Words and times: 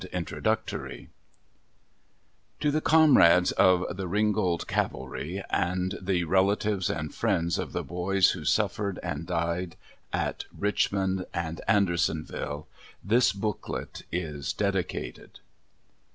Sept 0.01 0.09
26, 0.09 0.31
1900 0.43 1.09
_To 2.59 2.71
the 2.71 2.81
comrades 2.81 3.51
of 3.51 3.95
the 3.97 4.07
Ringgold 4.07 4.67
Cavalry 4.67 5.43
and 5.51 5.95
the 6.01 6.23
relatives 6.23 6.89
and 6.89 7.13
friends 7.13 7.59
of 7.59 7.71
the 7.71 7.83
boys 7.83 8.31
who 8.31 8.43
suffered 8.43 8.97
and 9.03 9.27
died 9.27 9.75
at 10.11 10.45
Richmond 10.57 11.27
and 11.35 11.61
Andersonville, 11.67 12.67
this 13.03 13.31
booklet 13.31 14.01
is 14.11 14.53
dedicated. 14.53 15.39